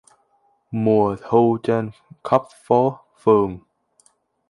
Mùa 0.71 1.15
thu 1.21 1.57
trên 1.63 1.89
khắp 2.23 2.41
phố 2.63 2.99
phường 3.19 3.57